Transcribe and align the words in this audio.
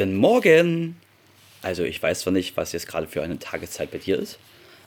Guten 0.00 0.16
Morgen! 0.16 0.96
Also 1.60 1.84
ich 1.84 2.02
weiß 2.02 2.20
zwar 2.20 2.32
nicht, 2.32 2.56
was 2.56 2.72
jetzt 2.72 2.88
gerade 2.88 3.06
für 3.06 3.22
eine 3.22 3.38
Tageszeit 3.38 3.90
bei 3.90 3.98
dir 3.98 4.18
ist, 4.18 4.38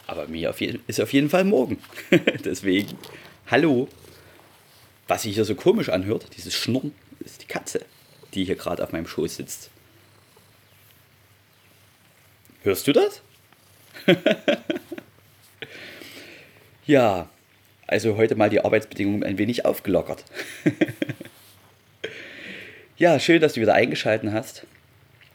aber 0.07 0.25
mir 0.25 0.49
auf 0.49 0.59
ist 0.59 0.99
auf 0.99 1.13
jeden 1.13 1.29
Fall 1.29 1.43
morgen. 1.43 1.77
Deswegen, 2.43 2.97
hallo! 3.45 3.87
Was 5.07 5.21
sich 5.21 5.35
hier 5.35 5.45
so 5.45 5.53
komisch 5.53 5.89
anhört, 5.89 6.35
dieses 6.35 6.55
Schnurren, 6.55 6.95
ist 7.19 7.43
die 7.43 7.45
Katze, 7.45 7.85
die 8.33 8.43
hier 8.43 8.55
gerade 8.55 8.83
auf 8.83 8.91
meinem 8.91 9.05
Schoß 9.05 9.35
sitzt. 9.35 9.69
Hörst 12.63 12.87
du 12.87 12.93
das? 12.93 13.21
ja, 16.87 17.29
also 17.85 18.17
heute 18.17 18.33
mal 18.33 18.49
die 18.49 18.65
Arbeitsbedingungen 18.65 19.23
ein 19.23 19.37
wenig 19.37 19.63
aufgelockert. 19.63 20.25
ja, 22.97 23.19
schön, 23.19 23.41
dass 23.41 23.53
du 23.53 23.61
wieder 23.61 23.75
eingeschaltet 23.75 24.31
hast. 24.31 24.65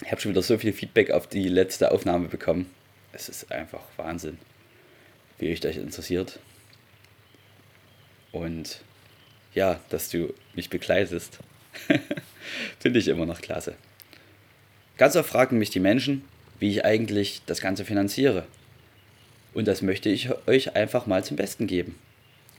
Ich 0.09 0.13
habe 0.13 0.23
schon 0.23 0.31
wieder 0.31 0.41
so 0.41 0.57
viel 0.57 0.73
Feedback 0.73 1.11
auf 1.11 1.27
die 1.27 1.49
letzte 1.49 1.93
Aufnahme 1.93 2.29
bekommen. 2.29 2.71
Es 3.13 3.29
ist 3.29 3.53
einfach 3.53 3.83
Wahnsinn, 3.99 4.39
wie 5.37 5.53
euch 5.53 5.61
das 5.61 5.77
interessiert. 5.77 6.39
Und 8.33 8.81
ja, 9.53 9.81
dass 9.91 10.09
du 10.09 10.33
mich 10.55 10.71
begleitest, 10.71 11.41
finde 12.81 12.99
ich 12.99 13.09
immer 13.09 13.27
noch 13.27 13.43
klasse. 13.43 13.75
Ganz 14.97 15.15
oft 15.15 15.29
fragen 15.29 15.59
mich 15.59 15.69
die 15.69 15.79
Menschen, 15.79 16.25
wie 16.59 16.71
ich 16.71 16.87
eigentlich 16.87 17.43
das 17.45 17.61
Ganze 17.61 17.85
finanziere. 17.85 18.47
Und 19.53 19.69
das 19.69 19.83
möchte 19.83 20.09
ich 20.09 20.31
euch 20.47 20.75
einfach 20.75 21.05
mal 21.05 21.23
zum 21.23 21.37
Besten 21.37 21.67
geben. 21.67 21.97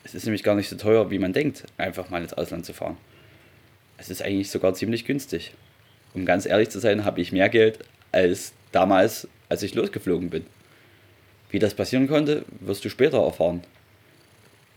Es 0.03 0.13
ist 0.13 0.25
nämlich 0.25 0.43
gar 0.43 0.53
nicht 0.53 0.69
so 0.69 0.75
teuer, 0.75 1.09
wie 1.09 1.17
man 1.17 1.33
denkt, 1.33 1.63
einfach 1.79 2.11
mal 2.11 2.21
ins 2.21 2.33
Ausland 2.33 2.67
zu 2.67 2.73
fahren. 2.73 2.97
Es 3.97 4.11
ist 4.11 4.21
eigentlich 4.21 4.51
sogar 4.51 4.75
ziemlich 4.75 5.03
günstig. 5.03 5.53
Um 6.13 6.25
ganz 6.25 6.45
ehrlich 6.45 6.69
zu 6.69 6.79
sein, 6.79 7.05
habe 7.05 7.21
ich 7.21 7.31
mehr 7.31 7.49
Geld 7.49 7.79
als 8.11 8.53
damals, 8.71 9.27
als 9.47 9.63
ich 9.63 9.75
losgeflogen 9.75 10.29
bin. 10.29 10.45
Wie 11.49 11.59
das 11.59 11.73
passieren 11.73 12.07
konnte, 12.07 12.45
wirst 12.59 12.85
du 12.85 12.89
später 12.89 13.23
erfahren. 13.23 13.63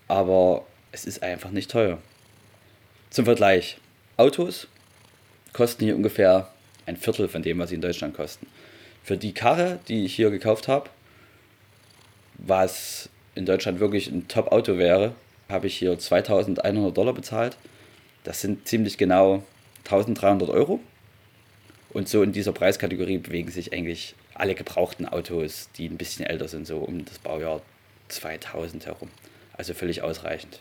Aber 0.08 0.66
es 0.90 1.04
ist 1.04 1.22
einfach 1.22 1.50
nicht 1.50 1.70
teuer. 1.70 1.98
Zum 3.10 3.24
Vergleich, 3.24 3.78
Autos 4.16 4.68
kosten 5.52 5.84
hier 5.84 5.96
ungefähr 5.96 6.48
ein 6.86 6.96
Viertel 6.96 7.28
von 7.28 7.42
dem, 7.42 7.58
was 7.58 7.68
sie 7.68 7.76
in 7.76 7.80
Deutschland 7.80 8.14
kosten. 8.14 8.46
Für 9.04 9.16
die 9.16 9.34
Karre, 9.34 9.80
die 9.88 10.04
ich 10.04 10.14
hier 10.14 10.30
gekauft 10.30 10.68
habe, 10.68 10.88
was 12.38 13.08
in 13.34 13.46
Deutschland 13.46 13.80
wirklich 13.80 14.08
ein 14.08 14.28
Top-Auto 14.28 14.78
wäre, 14.78 15.14
habe 15.48 15.66
ich 15.66 15.76
hier 15.76 15.98
2100 15.98 16.96
Dollar 16.96 17.12
bezahlt. 17.12 17.56
Das 18.24 18.40
sind 18.40 18.66
ziemlich 18.66 18.98
genau 18.98 19.42
1300 19.84 20.48
Euro. 20.50 20.80
Und 21.92 22.08
so 22.08 22.22
in 22.22 22.32
dieser 22.32 22.52
Preiskategorie 22.52 23.18
bewegen 23.18 23.50
sich 23.50 23.72
eigentlich 23.72 24.14
alle 24.34 24.54
gebrauchten 24.54 25.06
Autos, 25.06 25.68
die 25.76 25.88
ein 25.88 25.98
bisschen 25.98 26.24
älter 26.24 26.48
sind, 26.48 26.66
so 26.66 26.78
um 26.78 27.04
das 27.04 27.18
Baujahr 27.18 27.60
2000 28.08 28.86
herum. 28.86 29.08
Also 29.52 29.74
völlig 29.74 30.02
ausreichend. 30.02 30.60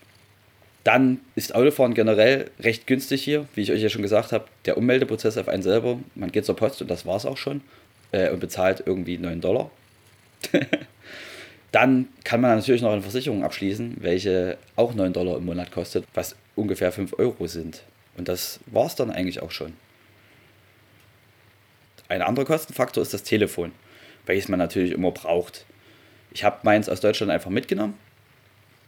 Dann 0.84 1.22
ist 1.36 1.56
Autofahren 1.56 1.94
generell 1.94 2.50
recht 2.60 2.88
günstig 2.88 3.24
hier, 3.24 3.48
wie 3.56 3.62
ich 3.62 3.72
euch 3.72 3.82
ja 3.82 3.90
schon 3.90 4.02
gesagt 4.02 4.32
habe. 4.32 4.46
Der 4.66 4.78
Ummeldeprozess 4.78 5.38
auf 5.38 5.48
einen 5.48 5.64
selber, 5.64 6.00
man 6.16 6.32
geht 6.32 6.46
zur 6.46 6.56
Post 6.56 6.82
und 6.82 6.90
das 6.90 7.06
war 7.06 7.16
es 7.16 7.26
auch 7.26 7.38
schon 7.38 7.62
äh, 8.12 8.30
und 8.32 8.40
bezahlt 8.40 8.84
irgendwie 8.86 9.18
9 9.18 9.42
Dollar. 9.42 9.72
Dann 11.72 12.10
kann 12.26 12.42
man 12.42 12.58
natürlich 12.58 12.82
noch 12.82 12.92
eine 12.92 13.04
Versicherung 13.04 13.44
abschließen, 13.44 13.98
welche 14.02 14.58
auch 14.76 14.94
9 14.94 15.14
Dollar 15.14 15.38
im 15.38 15.46
Monat 15.46 15.72
kostet, 15.72 16.04
was 16.14 16.36
ungefähr 16.56 16.92
5 16.92 17.18
Euro 17.20 17.48
sind. 17.48 17.84
Und 18.18 18.28
das 18.28 18.60
war 18.66 18.88
es 18.88 18.96
dann 18.96 19.12
eigentlich 19.12 19.42
auch 19.42 19.52
schon. 19.52 19.74
Ein 22.12 22.22
anderer 22.22 22.44
Kostenfaktor 22.44 23.02
ist 23.02 23.14
das 23.14 23.24
Telefon, 23.24 23.72
welches 24.26 24.50
man 24.50 24.60
natürlich 24.60 24.92
immer 24.92 25.12
braucht. 25.12 25.66
Ich 26.34 26.44
habe 26.44 26.60
meins 26.64 26.90
aus 26.90 27.00
Deutschland 27.00 27.32
einfach 27.32 27.50
mitgenommen 27.50 27.94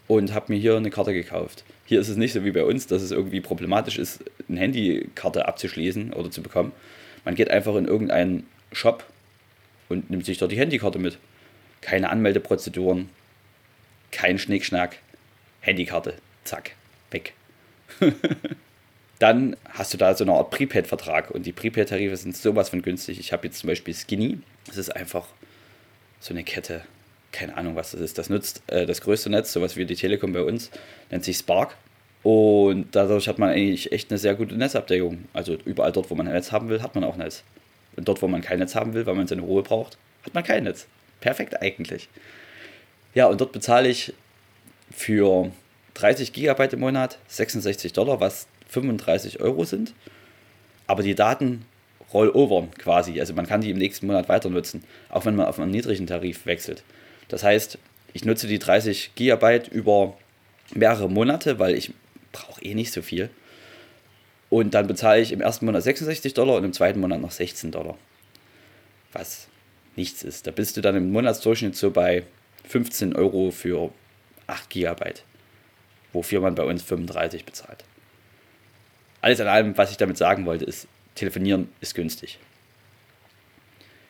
und 0.09 0.33
habe 0.33 0.51
mir 0.51 0.59
hier 0.59 0.75
eine 0.75 0.89
Karte 0.89 1.13
gekauft. 1.13 1.63
Hier 1.85 2.01
ist 2.01 2.09
es 2.09 2.17
nicht 2.17 2.33
so 2.33 2.43
wie 2.43 2.51
bei 2.51 2.65
uns, 2.65 2.85
dass 2.85 3.01
es 3.01 3.11
irgendwie 3.11 3.39
problematisch 3.39 3.97
ist, 3.97 4.25
eine 4.49 4.59
Handykarte 4.59 5.47
abzuschließen 5.47 6.11
oder 6.11 6.31
zu 6.31 6.43
bekommen. 6.43 6.73
Man 7.23 7.35
geht 7.35 7.49
einfach 7.49 7.75
in 7.75 7.85
irgendeinen 7.85 8.45
Shop 8.73 9.05
und 9.87 10.09
nimmt 10.09 10.25
sich 10.25 10.37
dort 10.37 10.51
die 10.51 10.57
Handykarte 10.59 10.99
mit 10.99 11.17
keine 11.79 12.09
Anmeldeprozeduren, 12.09 13.07
kein 14.11 14.37
Schnickschnack, 14.37 14.97
Handykarte, 15.61 16.15
zack, 16.43 16.71
weg. 17.09 17.35
Dann 19.23 19.55
hast 19.69 19.93
du 19.93 19.97
da 19.97 20.13
so 20.13 20.25
eine 20.25 20.33
Art 20.33 20.49
Prepaid-Vertrag 20.49 21.31
und 21.31 21.45
die 21.45 21.53
Prepaid-Tarife 21.53 22.17
sind 22.17 22.35
sowas 22.35 22.67
von 22.67 22.81
günstig. 22.81 23.21
Ich 23.21 23.31
habe 23.31 23.47
jetzt 23.47 23.59
zum 23.59 23.69
Beispiel 23.69 23.93
Skinny, 23.93 24.39
das 24.67 24.75
ist 24.75 24.93
einfach 24.93 25.27
so 26.19 26.33
eine 26.33 26.43
Kette, 26.43 26.81
keine 27.31 27.55
Ahnung, 27.55 27.77
was 27.77 27.91
das 27.91 28.01
ist. 28.01 28.17
Das 28.17 28.29
nutzt 28.29 28.63
äh, 28.67 28.85
das 28.85 28.99
größte 28.99 29.29
Netz, 29.29 29.53
sowas 29.53 29.77
wie 29.77 29.85
die 29.85 29.95
Telekom 29.95 30.33
bei 30.33 30.41
uns, 30.41 30.71
nennt 31.09 31.23
sich 31.23 31.37
Spark. 31.37 31.77
Und 32.21 32.93
dadurch 32.97 33.29
hat 33.29 33.39
man 33.39 33.51
eigentlich 33.51 33.93
echt 33.93 34.11
eine 34.11 34.17
sehr 34.17 34.35
gute 34.35 34.55
Netzabdeckung. 34.55 35.23
Also 35.31 35.53
überall 35.63 35.93
dort, 35.93 36.09
wo 36.09 36.15
man 36.15 36.27
ein 36.27 36.33
Netz 36.33 36.51
haben 36.51 36.67
will, 36.67 36.81
hat 36.81 36.93
man 36.93 37.05
auch 37.05 37.15
Netz. 37.15 37.43
Und 37.95 38.09
dort, 38.09 38.21
wo 38.21 38.27
man 38.27 38.41
kein 38.41 38.59
Netz 38.59 38.75
haben 38.75 38.93
will, 38.93 39.05
weil 39.05 39.15
man 39.15 39.27
seine 39.27 39.43
Ruhe 39.43 39.63
braucht, 39.63 39.97
hat 40.25 40.33
man 40.33 40.43
kein 40.43 40.65
Netz. 40.65 40.85
Perfekt 41.21 41.61
eigentlich. 41.61 42.09
Ja, 43.13 43.27
und 43.27 43.39
dort 43.39 43.53
bezahle 43.53 43.87
ich 43.87 44.13
für 44.91 45.49
30 45.93 46.33
Gigabyte 46.33 46.73
im 46.73 46.81
Monat 46.81 47.19
66 47.27 47.93
Dollar, 47.93 48.19
was 48.19 48.47
35 48.73 49.39
Euro 49.39 49.63
sind. 49.63 49.93
Aber 50.87 51.03
die 51.03 51.15
Daten 51.15 51.65
rollover 52.13 52.67
quasi. 52.77 53.19
Also 53.19 53.33
man 53.33 53.47
kann 53.47 53.61
die 53.61 53.71
im 53.71 53.77
nächsten 53.77 54.07
Monat 54.07 54.29
weiter 54.29 54.49
nutzen, 54.49 54.83
auch 55.09 55.25
wenn 55.25 55.35
man 55.35 55.47
auf 55.47 55.59
einen 55.59 55.71
niedrigen 55.71 56.07
Tarif 56.07 56.45
wechselt. 56.45 56.83
Das 57.27 57.43
heißt, 57.43 57.77
ich 58.13 58.25
nutze 58.25 58.47
die 58.47 58.59
30 58.59 59.15
Gigabyte 59.15 59.67
über 59.67 60.15
mehrere 60.73 61.09
Monate, 61.09 61.59
weil 61.59 61.75
ich 61.75 61.93
brauche 62.31 62.61
eh 62.63 62.75
nicht 62.75 62.91
so 62.91 63.01
viel. 63.01 63.29
Und 64.49 64.75
dann 64.75 64.87
bezahle 64.87 65.21
ich 65.21 65.31
im 65.31 65.41
ersten 65.41 65.65
Monat 65.65 65.83
66 65.83 66.33
Dollar 66.33 66.57
und 66.57 66.63
im 66.63 66.73
zweiten 66.73 66.99
Monat 66.99 67.21
noch 67.21 67.31
16 67.31 67.71
Dollar. 67.71 67.97
Was 69.11 69.47
nichts 69.95 70.23
ist. 70.23 70.45
Da 70.45 70.51
bist 70.51 70.77
du 70.77 70.81
dann 70.81 70.95
im 70.95 71.11
Monatsdurchschnitt 71.11 71.75
so 71.75 71.91
bei 71.91 72.23
15 72.67 73.15
Euro 73.15 73.51
für 73.51 73.91
8 74.47 74.69
GB, 74.69 75.13
wofür 76.11 76.41
man 76.41 76.55
bei 76.55 76.63
uns 76.63 76.83
35 76.83 77.45
bezahlt. 77.45 77.83
Alles 79.23 79.39
in 79.39 79.47
allem, 79.47 79.77
was 79.77 79.89
ich 79.89 79.95
damit 79.95 80.17
sagen 80.17 80.45
wollte, 80.45 80.65
ist, 80.65 80.85
telefonieren 81.15 81.69
ist 81.79 81.95
günstig. 81.95 82.39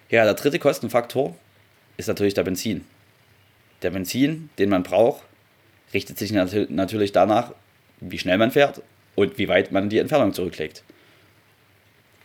Ja, 0.10 0.24
der 0.24 0.34
dritte 0.34 0.58
Kostenfaktor 0.58 1.36
ist 1.98 2.08
natürlich 2.08 2.34
der 2.34 2.44
Benzin. 2.44 2.84
Der 3.84 3.92
Benzin, 3.92 4.50
den 4.58 4.70
man 4.70 4.82
braucht, 4.82 5.22
richtet 5.94 6.18
sich 6.18 6.32
natürlich 6.32 7.12
danach, 7.12 7.54
wie 8.00 8.18
schnell 8.18 8.40
man 8.40 8.50
fährt 8.50 8.82
und 9.14 9.38
wie 9.38 9.48
weit 9.48 9.72
man 9.72 9.88
die 9.88 10.00
Entfernung 10.00 10.34
zurücklegt. 10.34 10.82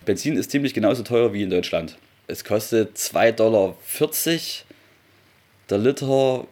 Benzin 0.03 0.35
ist 0.35 0.49
ziemlich 0.49 0.73
genauso 0.73 1.03
teuer 1.03 1.31
wie 1.31 1.43
in 1.43 1.51
Deutschland. 1.51 1.95
Es 2.25 2.43
kostet 2.43 2.97
2,40 2.97 3.31
Dollar 3.33 3.75
der 5.69 5.77
Liter 5.77 6.47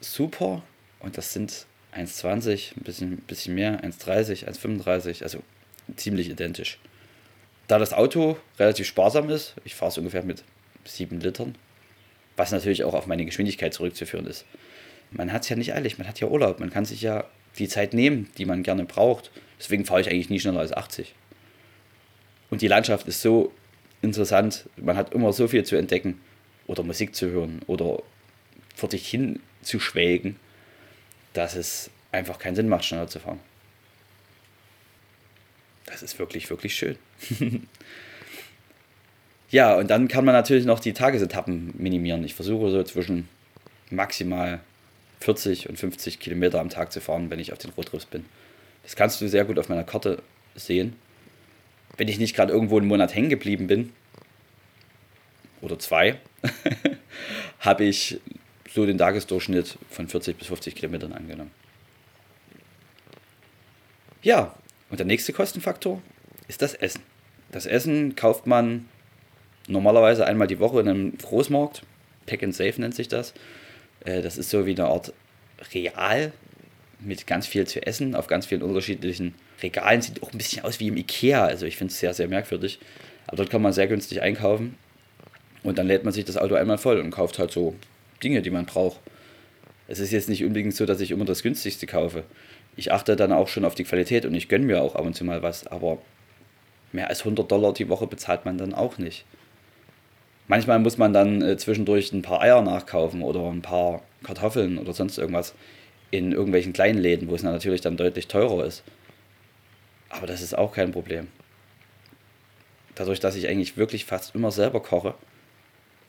Super 0.00 0.62
und 1.00 1.18
das 1.18 1.32
sind 1.32 1.66
1,20, 1.96 2.76
ein 2.76 2.84
bisschen, 2.84 3.16
bisschen 3.22 3.56
mehr, 3.56 3.82
1,30, 3.82 4.46
1,35, 4.46 5.24
also 5.24 5.42
ziemlich 5.96 6.28
identisch. 6.28 6.78
Da 7.68 7.78
das 7.78 7.92
Auto 7.92 8.36
relativ 8.58 8.86
sparsam 8.86 9.30
ist, 9.30 9.54
ich 9.64 9.74
fahre 9.74 9.90
es 9.90 9.98
ungefähr 9.98 10.22
mit 10.22 10.42
7 10.84 11.20
Litern, 11.20 11.54
was 12.36 12.52
natürlich 12.52 12.84
auch 12.84 12.94
auf 12.94 13.06
meine 13.06 13.24
Geschwindigkeit 13.24 13.72
zurückzuführen 13.74 14.26
ist. 14.26 14.44
Man 15.10 15.32
hat 15.32 15.42
es 15.42 15.48
ja 15.48 15.56
nicht 15.56 15.74
eilig, 15.74 15.98
man 15.98 16.08
hat 16.08 16.20
ja 16.20 16.28
Urlaub, 16.28 16.60
man 16.60 16.70
kann 16.70 16.84
sich 16.84 17.02
ja 17.02 17.24
die 17.58 17.68
Zeit 17.68 17.94
nehmen, 17.94 18.28
die 18.38 18.44
man 18.44 18.62
gerne 18.62 18.84
braucht. 18.84 19.30
Deswegen 19.58 19.84
fahre 19.84 20.00
ich 20.00 20.10
eigentlich 20.10 20.30
nie 20.30 20.40
schneller 20.40 20.60
als 20.60 20.72
80. 20.72 21.14
Und 22.48 22.62
die 22.62 22.68
Landschaft 22.68 23.06
ist 23.08 23.22
so 23.22 23.52
interessant. 24.02 24.68
Man 24.76 24.96
hat 24.96 25.12
immer 25.12 25.32
so 25.32 25.48
viel 25.48 25.64
zu 25.64 25.76
entdecken 25.76 26.20
oder 26.66 26.82
Musik 26.82 27.14
zu 27.14 27.30
hören 27.30 27.60
oder 27.66 28.02
vor 28.74 28.88
dich 28.88 29.08
hin 29.08 29.40
zu 29.62 29.78
schwelgen, 29.78 30.36
dass 31.32 31.54
es 31.54 31.90
einfach 32.12 32.38
keinen 32.38 32.56
Sinn 32.56 32.68
macht, 32.68 32.84
schneller 32.84 33.06
zu 33.08 33.20
fahren. 33.20 33.40
Das 35.90 36.02
ist 36.02 36.18
wirklich, 36.18 36.48
wirklich 36.50 36.74
schön. 36.74 36.96
ja, 39.50 39.76
und 39.76 39.90
dann 39.90 40.08
kann 40.08 40.24
man 40.24 40.34
natürlich 40.34 40.64
noch 40.64 40.80
die 40.80 40.92
Tagesetappen 40.92 41.74
minimieren. 41.76 42.24
Ich 42.24 42.34
versuche 42.34 42.70
so 42.70 42.82
zwischen 42.82 43.28
maximal 43.90 44.60
40 45.20 45.68
und 45.68 45.78
50 45.78 46.20
Kilometer 46.20 46.60
am 46.60 46.68
Tag 46.68 46.92
zu 46.92 47.00
fahren, 47.00 47.30
wenn 47.30 47.40
ich 47.40 47.52
auf 47.52 47.58
den 47.58 47.70
Roadtrips 47.72 48.06
bin. 48.06 48.24
Das 48.82 48.96
kannst 48.96 49.20
du 49.20 49.28
sehr 49.28 49.44
gut 49.44 49.58
auf 49.58 49.68
meiner 49.68 49.84
Karte 49.84 50.22
sehen 50.54 50.96
wenn 51.96 52.08
ich 52.08 52.18
nicht 52.18 52.34
gerade 52.34 52.52
irgendwo 52.52 52.78
einen 52.78 52.88
Monat 52.88 53.14
hängen 53.14 53.28
geblieben 53.28 53.66
bin, 53.66 53.92
oder 55.60 55.78
zwei, 55.78 56.18
habe 57.60 57.84
ich 57.84 58.18
so 58.72 58.86
den 58.86 58.96
Tagesdurchschnitt 58.96 59.76
von 59.90 60.08
40 60.08 60.38
bis 60.38 60.46
50 60.48 60.74
Kilometern 60.74 61.12
angenommen. 61.12 61.50
Ja, 64.22 64.54
und 64.90 64.98
der 64.98 65.06
nächste 65.06 65.32
Kostenfaktor 65.32 66.02
ist 66.48 66.62
das 66.62 66.74
Essen. 66.74 67.02
Das 67.52 67.66
Essen 67.66 68.16
kauft 68.16 68.46
man 68.46 68.88
normalerweise 69.66 70.26
einmal 70.26 70.46
die 70.46 70.58
Woche 70.58 70.80
in 70.80 70.88
einem 70.88 71.18
Großmarkt. 71.18 71.82
Pack 72.26 72.42
and 72.42 72.54
Safe 72.54 72.80
nennt 72.80 72.94
sich 72.94 73.08
das. 73.08 73.34
Äh, 74.04 74.22
das 74.22 74.38
ist 74.38 74.50
so 74.50 74.66
wie 74.66 74.72
eine 74.72 74.86
Art 74.86 75.12
Real 75.74 76.32
mit 77.00 77.26
ganz 77.26 77.46
viel 77.46 77.66
zu 77.66 77.84
essen 77.86 78.14
auf 78.14 78.26
ganz 78.26 78.46
vielen 78.46 78.62
unterschiedlichen 78.62 79.34
Regalen. 79.62 80.02
Sieht 80.02 80.22
auch 80.22 80.32
ein 80.32 80.38
bisschen 80.38 80.64
aus 80.64 80.80
wie 80.80 80.88
im 80.88 80.96
Ikea. 80.96 81.44
Also 81.44 81.66
ich 81.66 81.76
finde 81.76 81.92
es 81.92 82.00
sehr, 82.00 82.14
sehr 82.14 82.28
merkwürdig. 82.28 82.78
Aber 83.26 83.38
dort 83.38 83.50
kann 83.50 83.62
man 83.62 83.72
sehr 83.72 83.86
günstig 83.86 84.22
einkaufen. 84.22 84.76
Und 85.62 85.78
dann 85.78 85.86
lädt 85.86 86.04
man 86.04 86.12
sich 86.12 86.24
das 86.24 86.36
Auto 86.36 86.54
einmal 86.54 86.78
voll 86.78 86.98
und 86.98 87.10
kauft 87.10 87.38
halt 87.38 87.50
so 87.50 87.74
Dinge, 88.22 88.42
die 88.42 88.50
man 88.50 88.66
braucht. 88.66 89.00
Es 89.88 89.98
ist 89.98 90.12
jetzt 90.12 90.28
nicht 90.28 90.44
unbedingt 90.44 90.74
so, 90.74 90.86
dass 90.86 91.00
ich 91.00 91.10
immer 91.10 91.24
das 91.24 91.42
günstigste 91.42 91.86
kaufe. 91.86 92.24
Ich 92.80 92.92
achte 92.92 93.14
dann 93.14 93.30
auch 93.30 93.46
schon 93.46 93.66
auf 93.66 93.74
die 93.74 93.84
Qualität 93.84 94.24
und 94.24 94.34
ich 94.34 94.48
gönne 94.48 94.64
mir 94.64 94.80
auch 94.80 94.94
ab 94.94 95.04
und 95.04 95.14
zu 95.14 95.22
mal 95.22 95.42
was. 95.42 95.66
Aber 95.66 95.98
mehr 96.92 97.10
als 97.10 97.20
100 97.20 97.52
Dollar 97.52 97.74
die 97.74 97.90
Woche 97.90 98.06
bezahlt 98.06 98.46
man 98.46 98.56
dann 98.56 98.72
auch 98.72 98.96
nicht. 98.96 99.26
Manchmal 100.48 100.78
muss 100.78 100.96
man 100.96 101.12
dann 101.12 101.42
äh, 101.42 101.58
zwischendurch 101.58 102.10
ein 102.14 102.22
paar 102.22 102.40
Eier 102.40 102.62
nachkaufen 102.62 103.20
oder 103.20 103.50
ein 103.50 103.60
paar 103.60 104.00
Kartoffeln 104.22 104.78
oder 104.78 104.94
sonst 104.94 105.18
irgendwas 105.18 105.54
in 106.10 106.32
irgendwelchen 106.32 106.72
kleinen 106.72 106.98
Läden, 106.98 107.28
wo 107.28 107.34
es 107.34 107.42
natürlich 107.42 107.82
dann 107.82 107.98
deutlich 107.98 108.28
teurer 108.28 108.64
ist. 108.64 108.82
Aber 110.08 110.26
das 110.26 110.40
ist 110.40 110.56
auch 110.56 110.72
kein 110.72 110.90
Problem. 110.90 111.28
Dadurch, 112.94 113.20
dass 113.20 113.36
ich 113.36 113.46
eigentlich 113.46 113.76
wirklich 113.76 114.06
fast 114.06 114.34
immer 114.34 114.52
selber 114.52 114.80
koche, 114.80 115.12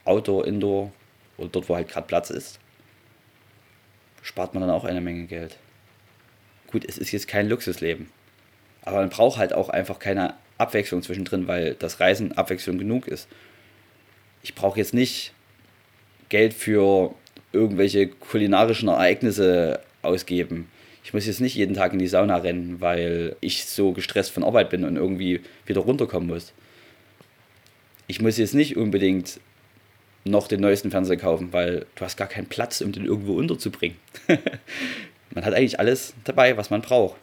Outdoor, 0.05 0.47
Indoor 0.47 0.93
oder 1.37 1.49
dort, 1.49 1.67
wo 1.67 1.75
halt 1.75 1.89
gerade 1.89 2.07
Platz 2.07 2.29
ist, 2.29 2.59
spart 4.21 4.53
man 4.53 4.61
dann 4.61 4.71
auch 4.71 4.85
eine 4.85 5.01
Menge 5.01 5.25
Geld. 5.25 5.57
Gut, 6.71 6.85
es 6.87 6.97
ist 6.97 7.11
jetzt 7.11 7.27
kein 7.27 7.49
Luxusleben. 7.49 8.07
Aber 8.83 8.97
man 8.97 9.09
braucht 9.09 9.37
halt 9.37 9.53
auch 9.53 9.69
einfach 9.69 9.99
keine 9.99 10.35
Abwechslung 10.57 11.01
zwischendrin, 11.01 11.47
weil 11.47 11.75
das 11.75 11.99
Reisen 11.99 12.31
Abwechslung 12.31 12.77
genug 12.77 13.07
ist. 13.07 13.27
Ich 14.43 14.55
brauche 14.55 14.79
jetzt 14.79 14.93
nicht 14.93 15.33
Geld 16.29 16.53
für 16.53 17.13
irgendwelche 17.51 18.07
kulinarischen 18.07 18.87
Ereignisse 18.87 19.81
ausgeben. 20.01 20.69
Ich 21.03 21.13
muss 21.13 21.25
jetzt 21.25 21.41
nicht 21.41 21.55
jeden 21.55 21.75
Tag 21.75 21.93
in 21.93 21.99
die 21.99 22.07
Sauna 22.07 22.37
rennen, 22.37 22.79
weil 22.79 23.35
ich 23.41 23.65
so 23.65 23.91
gestresst 23.91 24.31
von 24.31 24.43
Arbeit 24.43 24.69
bin 24.69 24.85
und 24.85 24.95
irgendwie 24.95 25.41
wieder 25.65 25.81
runterkommen 25.81 26.29
muss. 26.29 26.53
Ich 28.07 28.21
muss 28.21 28.37
jetzt 28.37 28.53
nicht 28.53 28.77
unbedingt 28.77 29.39
noch 30.23 30.47
den 30.47 30.61
neuesten 30.61 30.91
Fernseher 30.91 31.17
kaufen, 31.17 31.51
weil 31.53 31.85
du 31.95 32.05
hast 32.05 32.17
gar 32.17 32.27
keinen 32.27 32.47
Platz, 32.47 32.81
um 32.81 32.91
den 32.91 33.05
irgendwo 33.05 33.33
unterzubringen. 33.33 33.97
man 35.31 35.45
hat 35.45 35.53
eigentlich 35.53 35.79
alles 35.79 36.13
dabei, 36.23 36.57
was 36.57 36.69
man 36.69 36.81
braucht. 36.81 37.17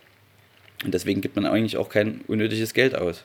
Und 0.85 0.95
deswegen 0.95 1.21
gibt 1.21 1.37
man 1.37 1.47
eigentlich 1.47 1.77
auch 1.77 1.89
kein 1.89 2.23
unnötiges 2.29 2.73
Geld 2.73 2.95
aus. 2.95 3.25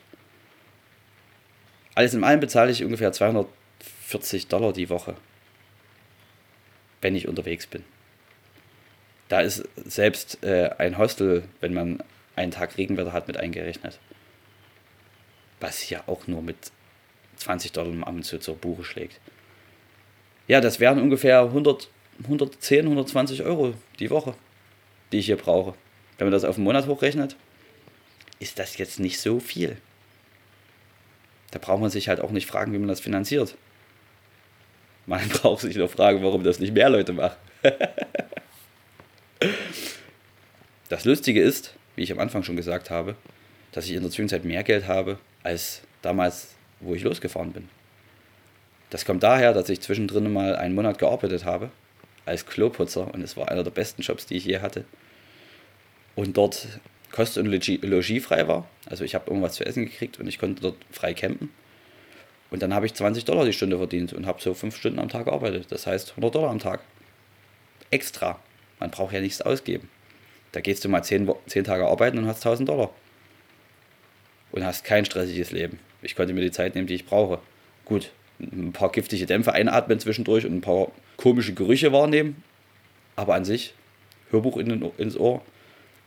Alles 1.95 2.13
in 2.13 2.24
allem 2.24 2.39
bezahle 2.39 2.71
ich 2.71 2.83
ungefähr 2.83 3.12
240 3.12 4.47
Dollar 4.47 4.74
die 4.74 4.89
Woche, 4.89 5.15
wenn 7.01 7.15
ich 7.15 7.27
unterwegs 7.27 7.68
bin. 7.68 7.83
Da 9.30 9.41
ist 9.41 9.68
selbst 9.85 10.44
äh, 10.44 10.71
ein 10.77 10.97
Hostel, 10.97 11.44
wenn 11.62 11.74
man 11.74 12.03
einen 12.35 12.51
Tag 12.51 12.77
Regenwetter 12.77 13.13
hat, 13.13 13.27
mit 13.27 13.38
eingerechnet. 13.38 14.00
Was 15.59 15.89
ja 15.89 16.03
auch 16.07 16.27
nur 16.27 16.41
mit 16.41 16.71
20 17.38 17.71
Dollar 17.71 17.91
am 17.91 18.03
Abend 18.03 18.25
so 18.25 18.38
zur 18.38 18.56
Buche 18.56 18.83
schlägt. 18.83 19.19
Ja, 20.47 20.62
das 20.62 20.80
wären 20.80 21.00
ungefähr 21.00 21.41
100, 21.41 21.89
110, 22.24 22.85
120 22.85 23.44
Euro 23.44 23.74
die 24.00 24.09
Woche, 24.09 24.35
die 25.12 25.20
ich 25.20 25.26
hier 25.26 25.38
brauche. 25.38 25.76
Wenn 26.18 26.28
man 26.28 26.32
das 26.32 26.44
auf 26.44 26.56
einen 26.56 26.64
Monat 26.64 26.88
hochrechnet, 26.88 27.36
ist 28.40 28.60
das 28.60 28.78
jetzt 28.78 29.00
nicht 29.00 29.20
so 29.20 29.40
viel. 29.40 29.78
Da 31.52 31.60
braucht 31.60 31.82
man 31.82 31.90
sich 31.90 32.10
halt 32.10 32.20
auch 32.20 32.32
nicht 32.32 32.48
fragen, 32.48 32.74
wie 32.74 32.78
man 32.78 32.88
das 32.88 33.00
finanziert. 33.00 33.56
Man 35.06 35.28
braucht 35.30 35.62
sich 35.62 35.76
nur 35.76 35.90
fragen, 35.90 36.24
warum 36.24 36.44
das 36.44 36.60
nicht 36.60 36.74
mehr 36.74 36.90
Leute 36.90 37.14
machen. 37.14 37.38
das 40.90 41.06
Lustige 41.06 41.42
ist, 41.42 41.76
wie 41.96 42.04
ich 42.04 42.12
am 42.12 42.20
Anfang 42.20 42.44
schon 42.44 42.56
gesagt 42.56 42.90
habe, 42.90 43.16
dass 43.72 43.86
ich 43.86 43.94
in 43.94 44.02
der 44.02 44.12
Zwischenzeit 44.12 44.46
mehr 44.46 44.64
Geld 44.64 44.88
habe 44.88 45.20
als 45.44 45.82
damals, 46.02 46.50
wo 46.80 46.96
ich 46.96 47.04
losgefahren 47.04 47.52
bin. 47.52 47.70
Das 48.90 49.06
kommt 49.06 49.24
daher, 49.24 49.54
dass 49.54 49.70
ich 49.70 49.82
zwischendrin 49.82 50.32
mal 50.32 50.56
einen 50.56 50.76
Monat 50.76 51.00
gearbeitet 51.00 51.46
habe 51.46 51.72
als 52.25 52.46
Kloputzer 52.46 53.14
und 53.14 53.22
es 53.22 53.38
war 53.38 53.50
einer 53.50 53.64
der 53.64 53.72
besten 53.72 54.02
Jobs, 54.02 54.25
die 54.25 54.38
ich 54.38 54.46
je 54.46 54.60
hatte. 54.60 54.86
Und 56.16 56.38
dort 56.38 56.68
Kost 57.12 57.38
und 57.38 57.46
Logis 57.46 58.25
frei 58.25 58.48
war. 58.48 58.68
Also 58.88 59.04
ich 59.04 59.16
habe 59.16 59.30
irgendwas 59.30 59.56
zu 59.56 59.66
essen 59.66 59.86
gekriegt 59.86 60.20
und 60.20 60.28
ich 60.28 60.40
konnte 60.40 60.62
dort 60.62 60.78
frei 60.92 61.14
campen. 61.14 61.52
Und 62.50 62.62
dann 62.62 62.74
habe 62.74 62.86
ich 62.86 62.94
20 62.94 63.25
Dollar 63.25 63.46
die 63.46 63.54
Stunde 63.54 63.78
verdient 63.78 64.14
und 64.14 64.25
habe 64.25 64.42
so 64.42 64.54
fünf 64.54 64.78
Stunden 64.78 65.00
am 65.00 65.10
Tag 65.10 65.25
gearbeitet. 65.25 65.68
Das 65.70 65.88
heißt 65.88 66.12
100 66.12 66.36
Dollar 66.36 66.50
am 66.50 66.60
Tag. 66.60 66.81
Extra. 67.90 68.40
Man 68.80 68.92
braucht 68.92 69.14
ja 69.14 69.22
nichts 69.22 69.42
ausgeben. 69.42 69.90
Da 70.52 70.62
gehst 70.62 70.86
du 70.86 70.90
mal 70.90 71.04
10, 71.04 71.31
10 71.48 71.64
Tage 71.64 71.88
arbeiten 71.88 72.18
und 72.18 72.28
hast 72.28 72.46
1000 72.46 72.69
Dollar. 72.69 72.92
Und 74.52 74.64
hast 74.64 74.84
kein 74.84 75.06
stressiges 75.06 75.52
Leben. 75.52 75.80
Ich 76.04 76.16
konnte 76.16 76.34
mir 76.34 76.42
die 76.42 76.52
Zeit 76.52 76.76
nehmen, 76.76 76.88
die 76.88 76.96
ich 76.96 77.06
brauche. 77.06 77.40
Gut, 77.86 78.12
ein 78.51 78.74
paar 78.74 78.92
giftige 78.92 79.25
Dämpfe 79.25 79.54
einatmen 79.54 80.00
zwischendurch 80.00 80.45
und 80.45 80.56
ein 80.56 80.62
paar 80.62 80.92
komische 81.18 81.54
Gerüche 81.54 81.92
wahrnehmen. 81.92 82.44
Aber 83.16 83.36
an 83.36 83.45
sich, 83.45 83.74
Hörbuch 84.31 84.57
in 84.57 84.69
den, 84.69 84.92
ins 84.98 85.18
Ohr, 85.18 85.42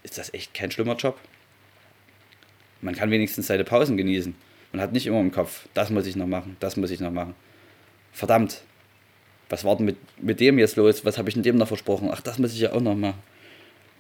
ist 0.03 0.19
das 0.19 0.33
echt 0.35 0.55
kein 0.55 0.71
schlimmer 0.71 0.97
Job. 0.97 1.19
Man 2.81 2.95
kann 2.95 3.11
wenigstens 3.11 3.47
seine 3.47 3.65
Pausen 3.65 3.97
genießen. 3.97 4.35
Man 4.73 4.81
hat 4.81 4.93
nicht 4.93 5.07
immer 5.07 5.21
im 5.21 5.33
Kopf, 5.33 5.67
das 5.75 5.91
muss 5.91 6.07
ich 6.07 6.17
noch 6.17 6.27
machen, 6.27 6.57
das 6.61 6.77
muss 6.77 6.91
ich 6.91 7.01
noch 7.01 7.11
machen. 7.11 7.35
Verdammt, 8.13 8.63
was 9.49 9.65
war 9.65 9.77
denn 9.77 9.87
mit, 9.87 9.97
mit 10.21 10.41
dem 10.41 10.59
jetzt 10.59 10.77
los? 10.77 11.05
Was 11.05 11.19
habe 11.19 11.29
ich 11.29 11.35
denn 11.35 11.43
dem 11.43 11.57
noch 11.57 11.69
versprochen? 11.69 12.11
Ach, 12.13 12.21
das 12.21 12.39
muss 12.39 12.53
ich 12.53 12.61
ja 12.61 12.73
auch 12.73 12.81
noch 12.81 12.95
machen. 12.95 13.23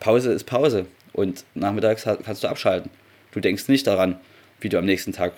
Pause 0.00 0.32
ist 0.32 0.44
Pause 0.44 0.86
und 1.12 1.44
nachmittags 1.54 2.04
kannst 2.04 2.44
du 2.44 2.48
abschalten. 2.48 2.90
Du 3.30 3.40
denkst 3.40 3.68
nicht 3.68 3.86
daran, 3.86 4.18
wie 4.60 4.68
du 4.68 4.78
am 4.78 4.84
nächsten 4.84 5.12
Tag 5.12 5.32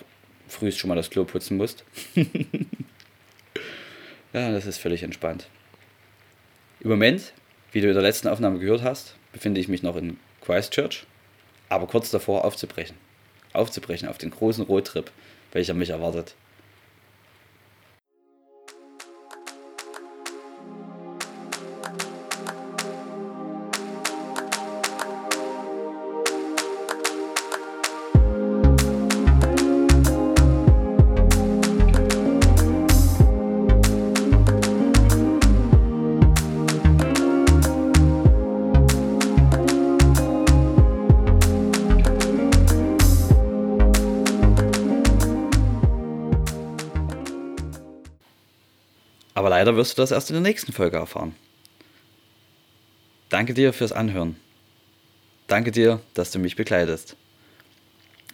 frühst 0.47 0.79
schon 0.79 0.89
mal 0.89 0.95
das 0.95 1.09
Klo 1.09 1.25
putzen 1.25 1.57
musst. 1.57 1.83
ja, 4.33 4.51
das 4.51 4.65
ist 4.65 4.77
völlig 4.77 5.03
entspannt. 5.03 5.47
Im 6.79 6.89
Moment, 6.89 7.33
wie 7.71 7.81
du 7.81 7.87
in 7.87 7.93
der 7.93 8.03
letzten 8.03 8.27
Aufnahme 8.27 8.59
gehört 8.59 8.83
hast, 8.83 9.15
befinde 9.31 9.59
ich 9.59 9.67
mich 9.67 9.83
noch 9.83 9.95
in 9.95 10.17
Christchurch, 10.41 11.05
aber 11.67 11.87
kurz 11.87 12.09
davor 12.09 12.45
aufzubrechen. 12.45 12.95
Aufzubrechen 13.53 14.07
auf 14.07 14.17
den 14.17 14.31
großen 14.31 14.63
Roadtrip, 14.63 15.11
welcher 15.51 15.73
mich 15.73 15.89
erwartet. 15.89 16.35
Leider 49.59 49.75
wirst 49.75 49.97
du 49.97 50.01
das 50.01 50.11
erst 50.11 50.29
in 50.29 50.35
der 50.35 50.41
nächsten 50.41 50.71
Folge 50.71 50.95
erfahren. 50.95 51.35
Danke 53.27 53.53
dir 53.53 53.73
fürs 53.73 53.91
Anhören. 53.91 54.37
Danke 55.47 55.71
dir, 55.71 55.99
dass 56.13 56.31
du 56.31 56.39
mich 56.39 56.55
begleitest. 56.55 57.17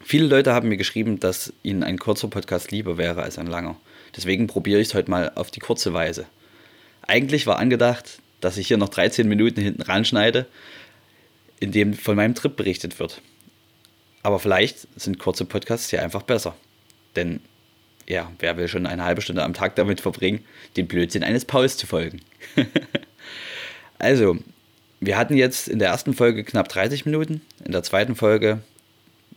Viele 0.03 0.27
Leute 0.27 0.53
haben 0.53 0.69
mir 0.69 0.77
geschrieben, 0.77 1.19
dass 1.19 1.51
ihnen 1.63 1.81
ein 1.81 1.97
kurzer 1.97 2.27
Podcast 2.27 2.69
lieber 2.69 2.99
wäre 2.99 3.23
als 3.23 3.39
ein 3.39 3.47
langer. 3.47 3.75
Deswegen 4.15 4.45
probiere 4.45 4.79
ich 4.79 4.89
es 4.89 4.93
heute 4.93 5.09
mal 5.09 5.31
auf 5.33 5.49
die 5.49 5.59
kurze 5.59 5.93
Weise. 5.93 6.27
Eigentlich 7.01 7.47
war 7.47 7.57
angedacht, 7.57 8.19
dass 8.39 8.57
ich 8.57 8.67
hier 8.67 8.77
noch 8.77 8.89
13 8.89 9.27
Minuten 9.27 9.61
hinten 9.61 9.81
ranschneide, 9.81 10.45
in 11.59 11.71
dem 11.71 11.95
von 11.95 12.15
meinem 12.15 12.35
Trip 12.35 12.55
berichtet 12.55 12.99
wird. 12.99 13.23
Aber 14.21 14.37
vielleicht 14.37 14.87
sind 14.95 15.17
kurze 15.17 15.45
Podcasts 15.45 15.89
ja 15.89 16.03
einfach 16.03 16.21
besser. 16.21 16.55
Denn 17.15 17.39
ja, 18.07 18.31
wer 18.39 18.57
will 18.57 18.67
schon 18.67 18.85
eine 18.85 19.03
halbe 19.03 19.21
Stunde 19.21 19.43
am 19.43 19.53
Tag 19.53 19.75
damit 19.75 20.01
verbringen, 20.01 20.43
den 20.77 20.87
Blödsinn 20.87 21.23
eines 21.23 21.45
Pauls 21.45 21.77
zu 21.77 21.87
folgen? 21.87 22.21
also, 23.99 24.37
wir 24.99 25.17
hatten 25.17 25.35
jetzt 25.35 25.67
in 25.67 25.79
der 25.79 25.89
ersten 25.89 26.13
Folge 26.13 26.43
knapp 26.43 26.69
30 26.69 27.05
Minuten, 27.05 27.41
in 27.63 27.71
der 27.71 27.83
zweiten 27.83 28.15
Folge 28.15 28.61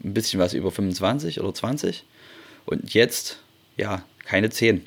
ein 0.04 0.14
bisschen 0.14 0.40
was 0.40 0.54
über 0.54 0.70
25 0.70 1.40
oder 1.40 1.52
20 1.52 2.04
und 2.66 2.94
jetzt, 2.94 3.38
ja, 3.76 4.04
keine 4.24 4.50
10. 4.50 4.86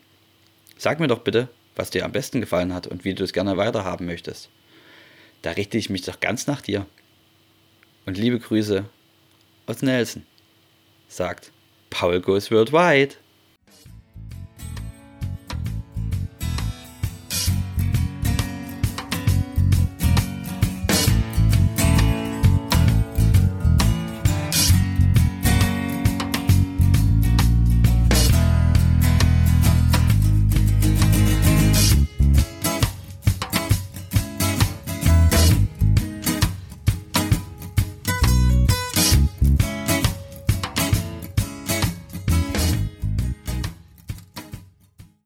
Sag 0.77 0.99
mir 0.99 1.07
doch 1.07 1.19
bitte, 1.19 1.49
was 1.75 1.89
dir 1.89 2.05
am 2.05 2.11
besten 2.11 2.41
gefallen 2.41 2.73
hat 2.73 2.87
und 2.87 3.03
wie 3.03 3.13
du 3.13 3.23
es 3.23 3.33
gerne 3.33 3.57
weiterhaben 3.57 4.05
möchtest. 4.05 4.49
Da 5.41 5.51
richte 5.51 5.77
ich 5.77 5.89
mich 5.89 6.03
doch 6.03 6.19
ganz 6.19 6.47
nach 6.47 6.61
dir. 6.61 6.85
Und 8.05 8.17
liebe 8.17 8.39
Grüße 8.39 8.85
aus 9.65 9.81
Nelson, 9.81 10.25
sagt 11.07 11.51
Paul 11.89 12.21
Goes 12.21 12.51
Worldwide. 12.51 13.15